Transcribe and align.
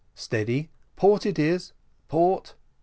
Steady 0.15 0.71
port 0.95 1.27
it 1.27 1.37
is 1.37 1.73
port. 2.07 2.55